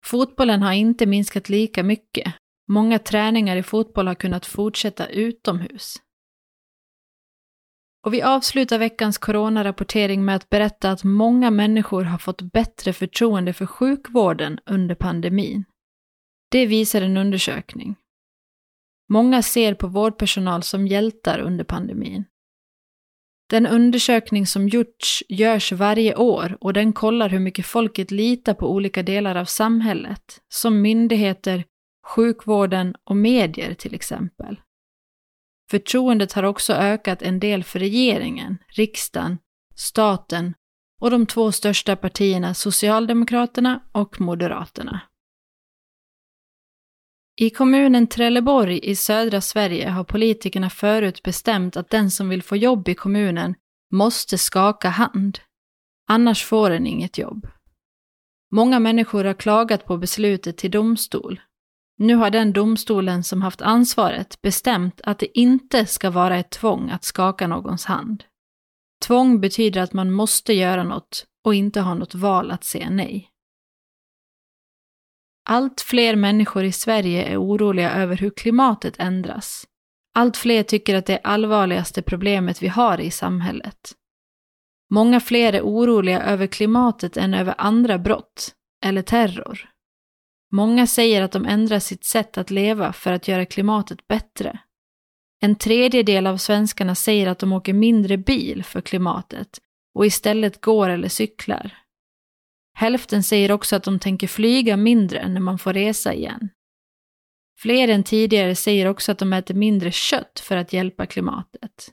Fotbollen 0.05 0.63
har 0.63 0.73
inte 0.73 1.07
minskat 1.07 1.49
lika 1.49 1.83
mycket. 1.83 2.35
Många 2.69 2.99
träningar 2.99 3.57
i 3.57 3.63
fotboll 3.63 4.07
har 4.07 4.15
kunnat 4.15 4.47
fortsätta 4.47 5.07
utomhus. 5.07 5.97
Och 8.07 8.15
vi 8.15 8.23
avslutar 8.23 8.79
veckans 8.79 9.19
coronarapportering 9.19 10.25
med 10.25 10.37
att 10.37 10.51
berätta 10.51 10.91
att 10.91 11.05
många 11.05 11.51
människor 11.51 12.03
har 12.05 12.19
fått 12.19 12.43
bättre 12.43 12.93
förtroende 12.93 13.53
för 13.53 13.67
sjukvården 13.67 14.59
under 14.67 14.95
pandemin. 14.95 15.65
Det 16.51 16.67
visar 16.67 17.03
en 17.03 17.17
undersökning. 17.17 17.97
Många 19.09 19.43
ser 19.43 19.75
på 19.75 19.87
vårdpersonal 19.87 20.63
som 20.63 20.87
hjältar 20.87 21.39
under 21.39 21.65
pandemin. 21.65 22.25
Den 23.53 23.67
undersökning 23.67 24.47
som 24.47 24.69
gjorts 24.69 25.23
görs 25.29 25.73
varje 25.73 26.15
år 26.15 26.57
och 26.61 26.73
den 26.73 26.93
kollar 26.93 27.29
hur 27.29 27.39
mycket 27.39 27.67
folket 27.67 28.11
litar 28.11 28.55
på 28.55 28.71
olika 28.71 29.03
delar 29.03 29.37
av 29.37 29.45
samhället, 29.45 30.41
som 30.49 30.81
myndigheter, 30.83 31.65
sjukvården 32.07 32.95
och 33.05 33.17
medier 33.17 33.75
till 33.75 33.95
exempel. 33.95 34.61
Förtroendet 35.71 36.33
har 36.33 36.43
också 36.43 36.73
ökat 36.73 37.23
en 37.23 37.41
del 37.41 37.65
för 37.65 37.79
regeringen, 37.79 38.59
riksdagen, 38.69 39.39
staten 39.75 40.55
och 41.01 41.11
de 41.11 41.27
två 41.27 41.53
största 41.53 41.97
partierna 41.97 42.55
Socialdemokraterna 42.55 43.81
och 43.93 44.21
Moderaterna. 44.21 45.01
I 47.37 47.51
kommunen 47.51 48.07
Trelleborg 48.07 48.81
i 48.83 48.97
södra 48.97 49.41
Sverige 49.41 49.89
har 49.89 50.05
politikerna 50.05 50.71
förut 50.71 51.23
bestämt 51.23 51.77
att 51.77 51.91
den 51.91 52.11
som 52.11 52.29
vill 52.29 52.43
få 52.43 52.57
jobb 52.57 52.89
i 52.89 52.95
kommunen 52.95 53.55
måste 53.93 54.39
skaka 54.39 54.89
hand. 54.89 55.39
Annars 56.09 56.45
får 56.45 56.71
den 56.71 56.87
inget 56.87 57.19
jobb. 57.19 57.47
Många 58.51 58.81
människor 58.81 59.25
har 59.25 59.35
klagat 59.35 59.87
på 59.87 59.97
beslutet 59.97 60.57
till 60.57 60.71
domstol. 60.71 61.41
Nu 61.99 62.15
har 62.15 62.31
den 62.31 62.53
domstolen 62.53 63.25
som 63.25 63.43
haft 63.43 63.63
ansvaret 63.63 64.43
bestämt 64.43 65.01
att 65.05 65.19
det 65.19 65.39
inte 65.39 65.87
ska 65.87 66.11
vara 66.11 66.39
ett 66.39 66.51
tvång 66.51 66.91
att 66.91 67.05
skaka 67.05 67.47
någons 67.47 67.85
hand. 67.85 68.25
Tvång 69.05 69.41
betyder 69.41 69.81
att 69.81 69.93
man 69.93 70.11
måste 70.11 70.53
göra 70.53 70.85
något 70.85 71.27
och 71.45 71.55
inte 71.55 71.81
har 71.81 71.95
något 71.95 72.15
val 72.15 72.51
att 72.51 72.65
säga 72.65 72.91
nej. 72.91 73.32
Allt 75.45 75.81
fler 75.81 76.17
människor 76.17 76.65
i 76.65 76.73
Sverige 76.73 77.25
är 77.25 77.43
oroliga 77.43 77.93
över 77.93 78.17
hur 78.17 78.31
klimatet 78.31 78.95
ändras. 78.99 79.67
Allt 80.15 80.37
fler 80.37 80.63
tycker 80.63 80.95
att 80.95 81.07
det 81.07 81.15
är 81.15 81.27
allvarligaste 81.27 82.03
problemet 82.03 82.63
vi 82.63 82.69
har 82.69 83.01
i 83.01 83.11
samhället. 83.11 83.93
Många 84.91 85.21
fler 85.21 85.53
är 85.53 85.63
oroliga 85.63 86.23
över 86.23 86.47
klimatet 86.47 87.17
än 87.17 87.35
över 87.35 87.55
andra 87.59 87.99
brott 87.99 88.53
eller 88.85 89.03
terror. 89.03 89.69
Många 90.53 90.87
säger 90.87 91.23
att 91.23 91.33
de 91.33 91.47
ändrar 91.47 91.79
sitt 91.79 92.05
sätt 92.05 92.39
att 92.39 92.51
leva 92.51 92.93
för 92.93 93.13
att 93.13 93.29
göra 93.29 93.47
klimatet 93.47 94.09
bättre. 94.09 94.59
En 95.41 95.57
tredjedel 95.57 96.27
av 96.27 96.37
svenskarna 96.37 96.95
säger 96.95 97.27
att 97.27 97.39
de 97.39 97.53
åker 97.53 97.73
mindre 97.73 98.17
bil 98.17 98.65
för 98.65 98.81
klimatet 98.81 99.59
och 99.95 100.07
istället 100.07 100.61
går 100.61 100.89
eller 100.89 101.09
cyklar. 101.09 101.82
Hälften 102.83 103.23
säger 103.23 103.53
också 103.53 103.77
att 103.77 103.85
de 103.85 103.99
tänker 103.99 104.27
flyga 104.27 104.77
mindre 104.77 105.29
när 105.29 105.41
man 105.41 105.59
får 105.59 105.73
resa 105.73 106.15
igen. 106.15 106.49
Fler 107.61 107.89
än 107.89 108.05
tidigare 108.05 108.55
säger 108.55 108.87
också 108.87 109.13
att 109.13 109.19
de 109.19 109.33
äter 109.33 109.55
mindre 109.55 109.93
kött 109.93 110.41
för 110.41 110.57
att 110.57 110.73
hjälpa 110.73 111.07
klimatet. 111.07 111.93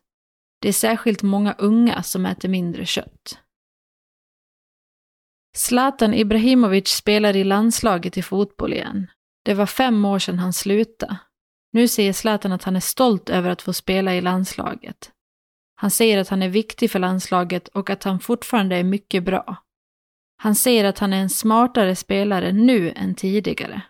Det 0.61 0.67
är 0.69 0.73
särskilt 0.73 1.23
många 1.23 1.53
unga 1.53 2.03
som 2.03 2.25
äter 2.25 2.49
mindre 2.49 2.85
kött. 2.85 3.39
Zlatan 5.55 6.13
Ibrahimovic 6.13 6.87
spelar 6.87 7.35
i 7.35 7.43
landslaget 7.43 8.17
i 8.17 8.21
fotboll 8.21 8.73
igen. 8.73 9.07
Det 9.45 9.53
var 9.53 9.65
fem 9.65 10.05
år 10.05 10.19
sedan 10.19 10.39
han 10.39 10.53
slutade. 10.53 11.17
Nu 11.71 11.87
säger 11.87 12.13
Zlatan 12.13 12.51
att 12.51 12.63
han 12.63 12.75
är 12.75 12.79
stolt 12.79 13.29
över 13.29 13.49
att 13.49 13.61
få 13.61 13.73
spela 13.73 14.15
i 14.15 14.21
landslaget. 14.21 15.11
Han 15.75 15.91
säger 15.91 16.17
att 16.17 16.29
han 16.29 16.41
är 16.41 16.49
viktig 16.49 16.91
för 16.91 16.99
landslaget 16.99 17.67
och 17.67 17.89
att 17.89 18.03
han 18.03 18.19
fortfarande 18.19 18.75
är 18.75 18.83
mycket 18.83 19.23
bra. 19.23 19.65
Han 20.41 20.55
säger 20.55 20.85
att 20.85 20.99
han 20.99 21.13
är 21.13 21.21
en 21.21 21.29
smartare 21.29 21.95
spelare 21.95 22.51
nu 22.51 22.91
än 22.95 23.15
tidigare. 23.15 23.81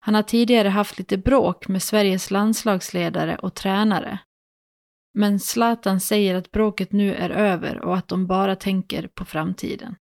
Han 0.00 0.14
har 0.14 0.22
tidigare 0.22 0.68
haft 0.68 0.98
lite 0.98 1.18
bråk 1.18 1.68
med 1.68 1.82
Sveriges 1.82 2.30
landslagsledare 2.30 3.36
och 3.36 3.54
tränare. 3.54 4.18
Men 5.14 5.40
Zlatan 5.40 6.00
säger 6.00 6.34
att 6.34 6.50
bråket 6.50 6.92
nu 6.92 7.14
är 7.14 7.30
över 7.30 7.84
och 7.84 7.96
att 7.96 8.08
de 8.08 8.26
bara 8.26 8.56
tänker 8.56 9.08
på 9.08 9.24
framtiden. 9.24 9.96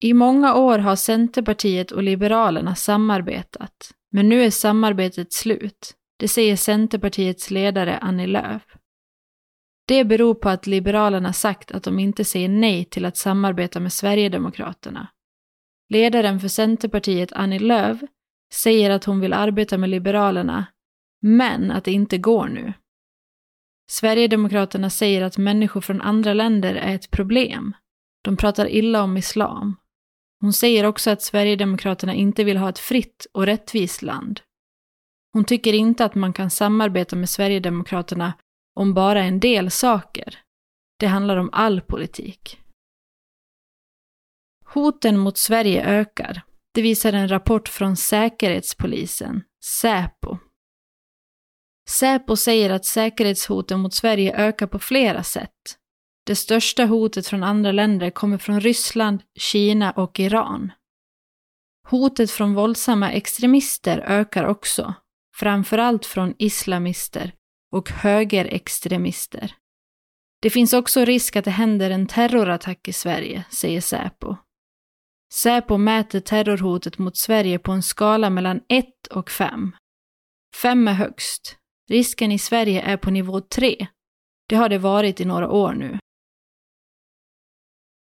I 0.00 0.14
många 0.14 0.54
år 0.54 0.78
har 0.78 0.96
Centerpartiet 0.96 1.90
och 1.90 2.02
Liberalerna 2.02 2.74
samarbetat, 2.74 3.90
men 4.12 4.28
nu 4.28 4.42
är 4.42 4.50
samarbetet 4.50 5.32
slut. 5.32 5.94
Det 6.18 6.28
säger 6.28 6.56
Centerpartiets 6.56 7.50
ledare 7.50 7.98
Annie 7.98 8.26
Lööf. 8.26 8.76
Det 9.86 10.04
beror 10.04 10.34
på 10.34 10.48
att 10.48 10.66
Liberalerna 10.66 11.32
sagt 11.32 11.70
att 11.72 11.82
de 11.82 11.98
inte 11.98 12.24
säger 12.24 12.48
nej 12.48 12.84
till 12.84 13.04
att 13.04 13.16
samarbeta 13.16 13.80
med 13.80 13.92
Sverigedemokraterna. 13.92 15.08
Ledaren 15.88 16.40
för 16.40 16.48
Centerpartiet, 16.48 17.32
Annie 17.32 17.58
Lööf, 17.58 18.00
säger 18.52 18.90
att 18.90 19.04
hon 19.04 19.20
vill 19.20 19.32
arbeta 19.32 19.78
med 19.78 19.90
Liberalerna, 19.90 20.66
men 21.22 21.70
att 21.70 21.84
det 21.84 21.92
inte 21.92 22.18
går 22.18 22.48
nu. 22.48 22.72
Sverigedemokraterna 23.90 24.90
säger 24.90 25.22
att 25.22 25.38
människor 25.38 25.80
från 25.80 26.00
andra 26.00 26.34
länder 26.34 26.74
är 26.74 26.94
ett 26.94 27.10
problem. 27.10 27.74
De 28.22 28.36
pratar 28.36 28.68
illa 28.68 29.02
om 29.02 29.16
islam. 29.16 29.76
Hon 30.40 30.52
säger 30.52 30.84
också 30.84 31.10
att 31.10 31.22
Sverigedemokraterna 31.22 32.14
inte 32.14 32.44
vill 32.44 32.56
ha 32.56 32.68
ett 32.68 32.78
fritt 32.78 33.26
och 33.32 33.46
rättvist 33.46 34.02
land. 34.02 34.40
Hon 35.32 35.44
tycker 35.44 35.72
inte 35.72 36.04
att 36.04 36.14
man 36.14 36.32
kan 36.32 36.50
samarbeta 36.50 37.16
med 37.16 37.30
Sverigedemokraterna 37.30 38.32
om 38.74 38.94
bara 38.94 39.24
en 39.24 39.40
del 39.40 39.70
saker. 39.70 40.38
Det 40.98 41.06
handlar 41.06 41.36
om 41.36 41.50
all 41.52 41.80
politik. 41.80 42.60
Hoten 44.64 45.18
mot 45.18 45.38
Sverige 45.38 45.84
ökar. 45.84 46.42
Det 46.74 46.82
visar 46.82 47.12
en 47.12 47.28
rapport 47.28 47.68
från 47.68 47.96
Säkerhetspolisen, 47.96 49.42
Säpo. 49.64 50.38
Säpo 51.88 52.36
säger 52.36 52.70
att 52.70 52.84
säkerhetshoten 52.84 53.80
mot 53.80 53.94
Sverige 53.94 54.36
ökar 54.36 54.66
på 54.66 54.78
flera 54.78 55.22
sätt. 55.22 55.78
Det 56.26 56.36
största 56.36 56.84
hotet 56.84 57.26
från 57.26 57.42
andra 57.42 57.72
länder 57.72 58.10
kommer 58.10 58.38
från 58.38 58.60
Ryssland, 58.60 59.22
Kina 59.38 59.90
och 59.90 60.20
Iran. 60.20 60.72
Hotet 61.88 62.30
från 62.30 62.54
våldsamma 62.54 63.12
extremister 63.12 63.98
ökar 63.98 64.44
också, 64.44 64.94
framförallt 65.36 66.06
från 66.06 66.34
islamister 66.38 67.32
och 67.74 67.90
högerextremister. 67.90 69.54
Det 70.42 70.50
finns 70.50 70.72
också 70.72 71.04
risk 71.04 71.36
att 71.36 71.44
det 71.44 71.50
händer 71.50 71.90
en 71.90 72.06
terrorattack 72.06 72.88
i 72.88 72.92
Sverige, 72.92 73.44
säger 73.50 73.80
Säpo. 73.80 74.36
Säpo 75.34 75.76
mäter 75.78 76.20
terrorhotet 76.20 76.98
mot 76.98 77.16
Sverige 77.16 77.58
på 77.58 77.72
en 77.72 77.82
skala 77.82 78.30
mellan 78.30 78.60
1 78.68 78.86
och 79.10 79.30
5. 79.30 79.72
5 80.62 80.88
är 80.88 80.92
högst. 80.92 81.56
Risken 81.90 82.32
i 82.32 82.38
Sverige 82.38 82.82
är 82.82 82.96
på 82.96 83.10
nivå 83.10 83.40
3. 83.40 83.86
Det 84.48 84.56
har 84.56 84.68
det 84.68 84.78
varit 84.78 85.20
i 85.20 85.24
några 85.24 85.50
år 85.50 85.72
nu. 85.72 85.98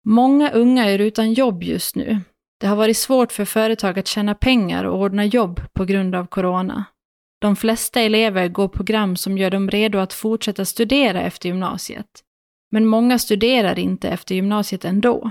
Många 0.05 0.51
unga 0.51 0.85
är 0.85 0.99
utan 0.99 1.33
jobb 1.33 1.63
just 1.63 1.97
nu. 1.97 2.21
Det 2.61 2.67
har 2.67 2.77
varit 2.77 2.97
svårt 2.97 3.33
för 3.33 3.45
företag 3.45 3.99
att 3.99 4.07
tjäna 4.07 4.35
pengar 4.35 4.85
och 4.85 5.01
ordna 5.01 5.25
jobb 5.25 5.61
på 5.75 5.85
grund 5.85 6.15
av 6.15 6.27
corona. 6.27 6.85
De 7.39 7.57
flesta 7.57 8.01
elever 8.01 8.49
går 8.49 8.69
program 8.69 9.17
som 9.17 9.39
gör 9.39 9.51
dem 9.51 9.71
redo 9.71 9.99
att 9.99 10.13
fortsätta 10.13 10.65
studera 10.65 11.23
efter 11.23 11.49
gymnasiet. 11.49 12.23
Men 12.71 12.87
många 12.87 13.19
studerar 13.19 13.79
inte 13.79 14.09
efter 14.09 14.35
gymnasiet 14.35 14.85
ändå. 14.85 15.31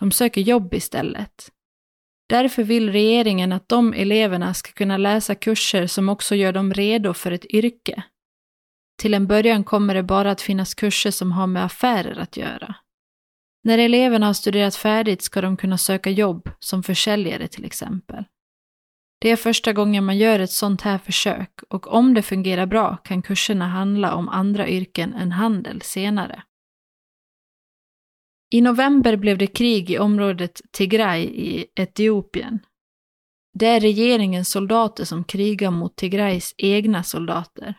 De 0.00 0.12
söker 0.12 0.40
jobb 0.40 0.74
istället. 0.74 1.50
Därför 2.28 2.62
vill 2.62 2.92
regeringen 2.92 3.52
att 3.52 3.68
de 3.68 3.92
eleverna 3.92 4.54
ska 4.54 4.72
kunna 4.72 4.96
läsa 4.96 5.34
kurser 5.34 5.86
som 5.86 6.08
också 6.08 6.34
gör 6.34 6.52
dem 6.52 6.74
redo 6.74 7.14
för 7.14 7.30
ett 7.30 7.44
yrke. 7.44 8.02
Till 8.98 9.14
en 9.14 9.26
början 9.26 9.64
kommer 9.64 9.94
det 9.94 10.02
bara 10.02 10.30
att 10.30 10.40
finnas 10.40 10.74
kurser 10.74 11.10
som 11.10 11.32
har 11.32 11.46
med 11.46 11.64
affärer 11.64 12.18
att 12.18 12.36
göra. 12.36 12.74
När 13.64 13.78
eleverna 13.78 14.26
har 14.26 14.32
studerat 14.32 14.76
färdigt 14.76 15.22
ska 15.22 15.40
de 15.40 15.56
kunna 15.56 15.78
söka 15.78 16.10
jobb 16.10 16.50
som 16.58 16.82
försäljare 16.82 17.48
till 17.48 17.64
exempel. 17.64 18.24
Det 19.26 19.30
är 19.30 19.36
första 19.36 19.72
gången 19.72 20.04
man 20.04 20.18
gör 20.18 20.38
ett 20.38 20.50
sånt 20.50 20.80
här 20.80 20.98
försök 20.98 21.50
och 21.68 21.88
om 21.88 22.14
det 22.14 22.22
fungerar 22.22 22.66
bra 22.66 22.96
kan 22.96 23.22
kurserna 23.22 23.68
handla 23.68 24.14
om 24.14 24.28
andra 24.28 24.68
yrken 24.68 25.14
än 25.14 25.32
handel 25.32 25.82
senare. 25.82 26.42
I 28.50 28.60
november 28.60 29.16
blev 29.16 29.38
det 29.38 29.46
krig 29.46 29.90
i 29.90 29.98
området 29.98 30.60
Tigray 30.70 31.22
i 31.22 31.66
Etiopien. 31.74 32.58
Det 33.58 33.66
är 33.66 33.80
regeringens 33.80 34.50
soldater 34.50 35.04
som 35.04 35.24
krigar 35.24 35.70
mot 35.70 35.96
Tigrays 35.96 36.54
egna 36.56 37.02
soldater. 37.02 37.74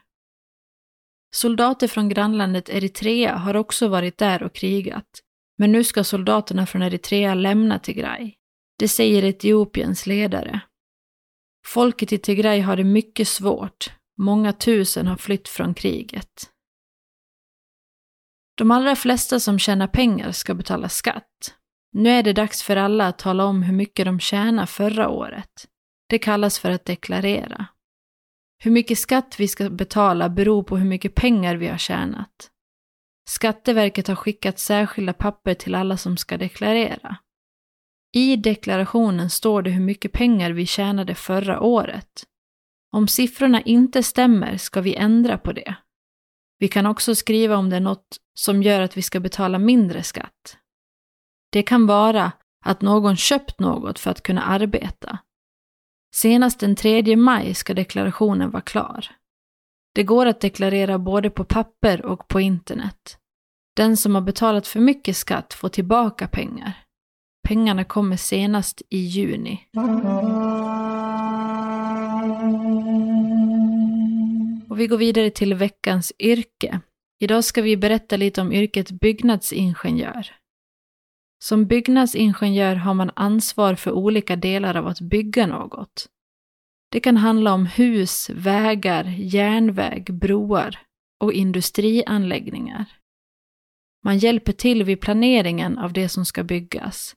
Soldater 1.35 1.87
från 1.87 2.09
grannlandet 2.09 2.69
Eritrea 2.69 3.35
har 3.35 3.55
också 3.55 3.87
varit 3.87 4.17
där 4.17 4.43
och 4.43 4.55
krigat, 4.55 5.09
men 5.57 5.71
nu 5.71 5.83
ska 5.83 6.03
soldaterna 6.03 6.65
från 6.65 6.81
Eritrea 6.81 7.33
lämna 7.33 7.79
Tigray. 7.79 8.33
Det 8.79 8.87
säger 8.87 9.23
Etiopiens 9.23 10.07
ledare. 10.07 10.61
Folket 11.67 12.13
i 12.13 12.17
Tigray 12.17 12.61
har 12.61 12.75
det 12.75 12.83
mycket 12.83 13.27
svårt. 13.27 13.91
Många 14.17 14.53
tusen 14.53 15.07
har 15.07 15.17
flytt 15.17 15.47
från 15.47 15.73
kriget. 15.73 16.49
De 18.57 18.71
allra 18.71 18.95
flesta 18.95 19.39
som 19.39 19.59
tjänar 19.59 19.87
pengar 19.87 20.31
ska 20.31 20.53
betala 20.53 20.89
skatt. 20.89 21.55
Nu 21.93 22.09
är 22.09 22.23
det 22.23 22.33
dags 22.33 22.63
för 22.63 22.75
alla 22.75 23.07
att 23.07 23.19
tala 23.19 23.45
om 23.45 23.63
hur 23.63 23.73
mycket 23.73 24.05
de 24.05 24.19
tjänar 24.19 24.65
förra 24.65 25.09
året. 25.09 25.67
Det 26.09 26.19
kallas 26.19 26.59
för 26.59 26.71
att 26.71 26.85
deklarera. 26.85 27.65
Hur 28.63 28.71
mycket 28.71 28.99
skatt 28.99 29.35
vi 29.37 29.47
ska 29.47 29.69
betala 29.69 30.29
beror 30.29 30.63
på 30.63 30.77
hur 30.77 30.87
mycket 30.87 31.15
pengar 31.15 31.55
vi 31.55 31.67
har 31.67 31.77
tjänat. 31.77 32.51
Skatteverket 33.29 34.07
har 34.07 34.15
skickat 34.15 34.59
särskilda 34.59 35.13
papper 35.13 35.53
till 35.53 35.75
alla 35.75 35.97
som 35.97 36.17
ska 36.17 36.37
deklarera. 36.37 37.16
I 38.17 38.35
deklarationen 38.35 39.29
står 39.29 39.61
det 39.61 39.69
hur 39.69 39.81
mycket 39.81 40.11
pengar 40.11 40.51
vi 40.51 40.65
tjänade 40.65 41.15
förra 41.15 41.59
året. 41.59 42.23
Om 42.91 43.07
siffrorna 43.07 43.61
inte 43.61 44.03
stämmer 44.03 44.57
ska 44.57 44.81
vi 44.81 44.95
ändra 44.95 45.37
på 45.37 45.51
det. 45.51 45.75
Vi 46.59 46.67
kan 46.67 46.85
också 46.85 47.15
skriva 47.15 47.57
om 47.57 47.69
det 47.69 47.75
är 47.75 47.79
något 47.79 48.17
som 48.33 48.63
gör 48.63 48.81
att 48.81 48.97
vi 48.97 49.01
ska 49.01 49.19
betala 49.19 49.59
mindre 49.59 50.03
skatt. 50.03 50.57
Det 51.51 51.63
kan 51.63 51.87
vara 51.87 52.31
att 52.65 52.81
någon 52.81 53.17
köpt 53.17 53.59
något 53.59 53.99
för 53.99 54.11
att 54.11 54.23
kunna 54.23 54.43
arbeta. 54.43 55.17
Senast 56.15 56.59
den 56.59 56.75
3 56.75 57.15
maj 57.15 57.53
ska 57.53 57.73
deklarationen 57.73 58.51
vara 58.51 58.61
klar. 58.61 59.07
Det 59.95 60.03
går 60.03 60.25
att 60.25 60.41
deklarera 60.41 60.99
både 60.99 61.29
på 61.29 61.43
papper 61.43 62.05
och 62.05 62.27
på 62.27 62.39
internet. 62.39 63.17
Den 63.75 63.97
som 63.97 64.15
har 64.15 64.21
betalat 64.21 64.67
för 64.67 64.79
mycket 64.79 65.17
skatt 65.17 65.53
får 65.53 65.69
tillbaka 65.69 66.27
pengar. 66.27 66.86
Pengarna 67.47 67.83
kommer 67.83 68.17
senast 68.17 68.81
i 68.89 68.97
juni. 68.97 69.59
Och 74.69 74.79
vi 74.79 74.87
går 74.87 74.97
vidare 74.97 75.29
till 75.29 75.53
veckans 75.53 76.13
yrke. 76.19 76.81
Idag 77.19 77.43
ska 77.43 77.61
vi 77.61 77.77
berätta 77.77 78.17
lite 78.17 78.41
om 78.41 78.53
yrket 78.53 78.91
byggnadsingenjör. 78.91 80.27
Som 81.43 81.65
byggnadsingenjör 81.65 82.75
har 82.75 82.93
man 82.93 83.11
ansvar 83.15 83.75
för 83.75 83.91
olika 83.91 84.35
delar 84.35 84.75
av 84.75 84.87
att 84.87 85.01
bygga 85.01 85.47
något. 85.47 86.07
Det 86.91 86.99
kan 86.99 87.17
handla 87.17 87.53
om 87.53 87.65
hus, 87.65 88.29
vägar, 88.29 89.03
järnväg, 89.17 90.13
broar 90.13 90.79
och 91.23 91.33
industrianläggningar. 91.33 92.85
Man 94.03 94.17
hjälper 94.17 94.53
till 94.53 94.83
vid 94.83 95.01
planeringen 95.01 95.77
av 95.77 95.93
det 95.93 96.09
som 96.09 96.25
ska 96.25 96.43
byggas. 96.43 97.15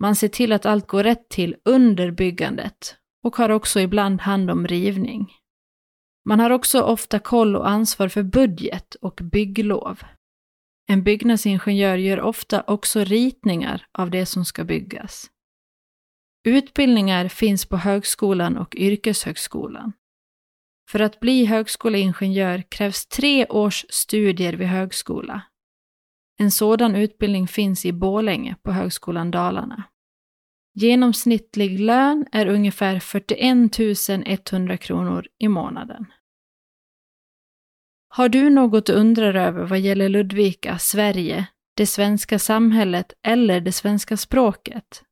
Man 0.00 0.16
ser 0.16 0.28
till 0.28 0.52
att 0.52 0.66
allt 0.66 0.86
går 0.86 1.02
rätt 1.02 1.28
till 1.28 1.56
under 1.64 2.10
byggandet 2.10 2.96
och 3.22 3.36
har 3.36 3.50
också 3.50 3.80
ibland 3.80 4.20
hand 4.20 4.50
om 4.50 4.66
rivning. 4.66 5.32
Man 6.28 6.40
har 6.40 6.50
också 6.50 6.80
ofta 6.80 7.18
koll 7.18 7.56
och 7.56 7.68
ansvar 7.68 8.08
för 8.08 8.22
budget 8.22 8.94
och 8.94 9.20
bygglov. 9.22 10.00
En 10.86 11.02
byggnadsingenjör 11.02 11.96
gör 11.96 12.20
ofta 12.20 12.64
också 12.66 13.04
ritningar 13.04 13.86
av 13.92 14.10
det 14.10 14.26
som 14.26 14.44
ska 14.44 14.64
byggas. 14.64 15.30
Utbildningar 16.46 17.28
finns 17.28 17.66
på 17.66 17.76
högskolan 17.76 18.56
och 18.56 18.76
yrkeshögskolan. 18.76 19.92
För 20.90 21.00
att 21.00 21.20
bli 21.20 21.44
högskoleingenjör 21.44 22.62
krävs 22.68 23.06
tre 23.06 23.46
års 23.46 23.86
studier 23.88 24.52
vid 24.52 24.68
högskola. 24.68 25.42
En 26.40 26.50
sådan 26.50 26.96
utbildning 26.96 27.48
finns 27.48 27.86
i 27.86 27.92
Bålänge 27.92 28.56
på 28.62 28.72
Högskolan 28.72 29.30
Dalarna. 29.30 29.82
Genomsnittlig 30.74 31.80
lön 31.80 32.26
är 32.32 32.46
ungefär 32.46 33.00
41 33.00 34.52
100 34.52 34.76
kronor 34.76 35.26
i 35.38 35.48
månaden. 35.48 36.06
Har 38.08 38.28
du 38.28 38.50
något 38.50 38.86
du 38.86 38.92
undrar 38.92 39.34
över 39.34 39.64
vad 39.64 39.80
gäller 39.80 40.08
Ludvika, 40.08 40.78
Sverige, 40.78 41.46
det 41.76 41.86
svenska 41.86 42.38
samhället 42.38 43.12
eller 43.26 43.60
det 43.60 43.72
svenska 43.72 44.16
språket? 44.16 45.02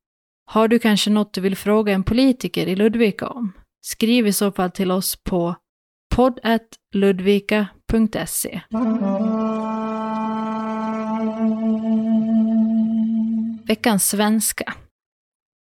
Har 0.45 0.69
du 0.69 0.79
kanske 0.79 1.11
något 1.11 1.33
du 1.33 1.41
vill 1.41 1.57
fråga 1.57 1.93
en 1.93 2.05
politiker 2.05 2.67
i 2.67 2.77
Ludvika 2.77 3.29
om? 3.29 3.53
Skriv 3.81 4.27
i 4.27 4.33
så 4.33 4.53
fall 4.53 4.71
till 4.71 4.91
oss 4.91 5.17
på 5.25 5.55
podd.ludvika.se. 6.15 8.61
Veckans 13.64 14.09
svenska. 14.09 14.75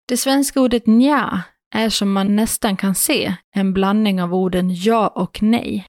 Det 0.08 0.16
svenska 0.16 0.60
ordet 0.60 0.86
nja 0.86 1.42
är 1.74 1.88
som 1.88 2.12
man 2.12 2.36
nästan 2.36 2.76
kan 2.76 2.94
se 2.94 3.34
en 3.54 3.72
blandning 3.72 4.22
av 4.22 4.34
orden 4.34 4.74
ja 4.74 5.08
och 5.08 5.42
nej. 5.42 5.86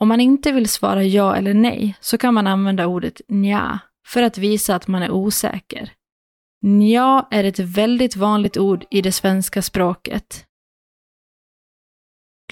Om 0.00 0.08
man 0.08 0.20
inte 0.20 0.52
vill 0.52 0.68
svara 0.68 1.04
ja 1.04 1.36
eller 1.36 1.54
nej 1.54 1.96
så 2.00 2.18
kan 2.18 2.34
man 2.34 2.46
använda 2.46 2.86
ordet 2.86 3.20
nja 3.28 3.78
för 4.06 4.22
att 4.22 4.38
visa 4.38 4.74
att 4.74 4.88
man 4.88 5.02
är 5.02 5.10
osäker. 5.10 5.92
Nja 6.62 7.28
är 7.30 7.44
ett 7.44 7.58
väldigt 7.58 8.16
vanligt 8.16 8.56
ord 8.56 8.84
i 8.90 9.02
det 9.02 9.12
svenska 9.12 9.62
språket. 9.62 10.46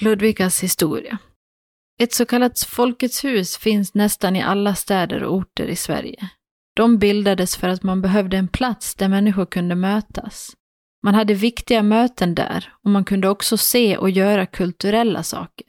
Ludvikas 0.01 0.63
historia. 0.63 1.17
Ett 1.99 2.13
så 2.13 2.25
kallat 2.25 2.59
Folkets 2.59 3.23
hus 3.23 3.57
finns 3.57 3.93
nästan 3.93 4.35
i 4.35 4.41
alla 4.41 4.75
städer 4.75 5.23
och 5.23 5.35
orter 5.35 5.67
i 5.67 5.75
Sverige. 5.75 6.29
De 6.73 6.97
bildades 6.97 7.57
för 7.57 7.67
att 7.67 7.83
man 7.83 8.01
behövde 8.01 8.37
en 8.37 8.47
plats 8.47 8.95
där 8.95 9.07
människor 9.07 9.45
kunde 9.45 9.75
mötas. 9.75 10.55
Man 11.03 11.15
hade 11.15 11.33
viktiga 11.33 11.83
möten 11.83 12.35
där 12.35 12.73
och 12.83 12.89
man 12.89 13.05
kunde 13.05 13.29
också 13.29 13.57
se 13.57 13.97
och 13.97 14.09
göra 14.09 14.45
kulturella 14.45 15.23
saker. 15.23 15.67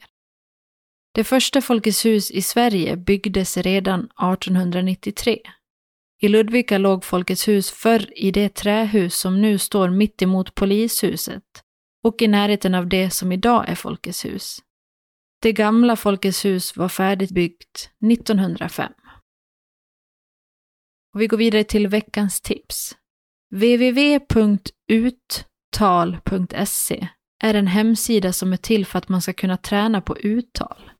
Det 1.13 1.23
första 1.23 1.61
Folkets 1.61 2.05
hus 2.05 2.31
i 2.31 2.41
Sverige 2.41 2.97
byggdes 2.97 3.57
redan 3.57 3.99
1893. 3.99 5.39
I 6.21 6.27
Ludvika 6.27 6.77
låg 6.77 7.05
Folkets 7.05 7.47
hus 7.47 7.71
förr 7.71 8.09
i 8.15 8.31
det 8.31 8.49
trähus 8.49 9.15
som 9.15 9.41
nu 9.41 9.57
står 9.57 9.89
mitt 9.89 10.21
emot 10.21 10.55
polishuset 10.55 11.43
och 12.03 12.21
i 12.21 12.27
närheten 12.27 12.75
av 12.75 12.87
det 12.87 13.09
som 13.09 13.31
idag 13.31 13.69
är 13.69 13.75
Folkets 13.75 14.25
hus. 14.25 14.59
Det 15.41 15.53
gamla 15.53 15.95
Folkets 15.95 16.45
hus 16.45 16.77
var 16.77 16.89
färdigbyggt 16.89 17.89
1905. 18.11 18.93
Och 21.13 21.21
vi 21.21 21.27
går 21.27 21.37
vidare 21.37 21.63
till 21.63 21.87
veckans 21.87 22.41
tips. 22.41 22.95
www.uttal.se 23.51 24.67
är 27.43 27.53
en 27.53 27.67
hemsida 27.67 28.33
som 28.33 28.53
är 28.53 28.57
till 28.57 28.85
för 28.85 28.97
att 28.97 29.09
man 29.09 29.21
ska 29.21 29.33
kunna 29.33 29.57
träna 29.57 30.01
på 30.01 30.17
uttal. 30.17 30.91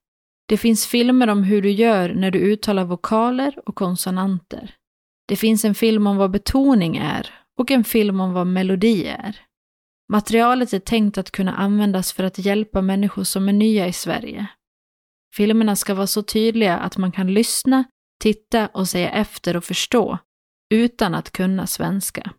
Det 0.47 0.58
finns 0.58 0.88
filmer 0.88 1.28
om 1.28 1.43
hur 1.43 1.62
du 1.62 1.71
gör 1.71 2.13
när 2.13 2.32
du 2.32 2.39
uttalar 2.39 2.86
vokaler 2.86 3.60
och 3.65 3.76
konsonanter. 3.76 4.76
Det 5.28 5.36
finns 5.36 5.65
en 5.65 5.76
film 5.76 6.08
om 6.08 6.17
vad 6.17 6.32
betoning 6.32 6.97
är 6.97 7.30
och 7.60 7.71
en 7.71 7.84
film 7.84 8.19
om 8.19 8.34
vad 8.34 8.47
melodi 8.47 9.06
är. 9.06 9.39
Materialet 10.12 10.73
är 10.73 10.80
tänkt 10.80 11.17
att 11.17 11.32
kunna 11.32 11.56
användas 11.56 12.13
för 12.13 12.23
att 12.23 12.38
hjälpa 12.38 12.82
människor 12.82 13.23
som 13.23 13.49
är 13.49 13.54
nya 13.54 13.88
i 13.88 13.93
Sverige. 13.93 14.47
Filmerna 15.36 15.76
ska 15.76 15.93
vara 15.93 16.08
så 16.08 16.23
tydliga 16.23 16.78
att 16.78 16.97
man 16.97 17.12
kan 17.12 17.34
lyssna, 17.34 17.84
titta 18.19 18.67
och 18.67 18.88
säga 18.88 19.12
efter 19.12 19.58
och 19.58 19.63
förstå 19.63 20.17
utan 20.73 21.15
att 21.15 21.32
kunna 21.32 21.67
svenska. 21.67 22.32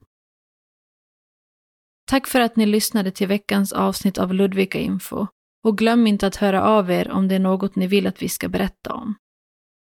Tack 2.06 2.26
för 2.26 2.40
att 2.40 2.56
ni 2.56 2.66
lyssnade 2.66 3.10
till 3.10 3.28
veckans 3.28 3.72
avsnitt 3.72 4.18
av 4.18 4.34
Ludvika 4.34 4.78
Info 4.78 5.26
och 5.64 5.78
glöm 5.78 6.06
inte 6.06 6.26
att 6.26 6.36
höra 6.36 6.62
av 6.62 6.90
er 6.90 7.10
om 7.10 7.28
det 7.28 7.34
är 7.34 7.38
något 7.38 7.76
ni 7.76 7.86
vill 7.86 8.06
att 8.06 8.22
vi 8.22 8.28
ska 8.28 8.48
berätta 8.48 8.94
om. 8.94 9.14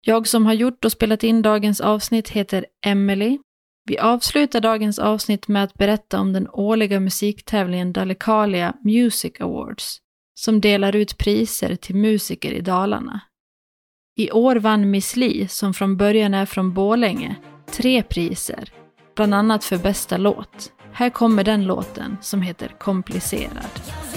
Jag 0.06 0.28
som 0.28 0.46
har 0.46 0.54
gjort 0.54 0.86
och 0.86 0.92
spelat 0.92 1.24
in 1.24 1.42
dagens 1.42 1.82
avsnitt 1.82 2.30
heter 2.30 2.66
Emily. 2.86 3.40
Vi 3.86 3.98
avslutar 3.98 4.60
dagens 4.60 5.00
avsnitt 5.00 5.48
med 5.48 5.64
att 5.64 5.74
berätta 5.74 6.20
om 6.20 6.34
den 6.34 6.48
årliga 6.50 7.00
musiktävlingen 7.00 7.94
Dalecarlia 7.94 8.76
Music 8.84 9.42
Awards, 9.42 9.98
som 10.34 10.62
delar 10.62 10.96
ut 10.96 11.18
priser 11.18 11.76
till 11.76 11.96
musiker 11.96 12.52
i 12.52 12.62
Dalarna. 12.62 13.22
I 14.16 14.32
år 14.32 14.56
vann 14.56 14.92
Miss 14.92 15.16
Li, 15.16 15.48
som 15.48 15.74
från 15.74 15.98
början 15.98 16.34
är 16.34 16.46
från 16.46 16.74
Bålänge, 16.74 17.36
tre 17.72 18.04
priser, 18.04 18.70
bland 19.16 19.34
annat 19.34 19.64
för 19.64 19.78
bästa 19.78 20.18
låt. 20.18 20.72
Här 20.94 21.10
kommer 21.10 21.44
den 21.44 21.66
låten 21.66 22.18
som 22.22 22.42
heter 22.42 22.76
Komplicerad. 22.80 24.11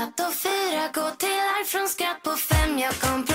Helt 0.00 0.20
och 0.20 0.34
fyra 0.34 0.82
gå 0.94 1.10
till 1.10 1.28
arv 1.28 1.64
från 1.64 1.88
skratt 1.88 2.22
på 2.22 2.36
fem. 2.36 2.78
Jag 2.78 2.94
kompromissar 2.94 3.29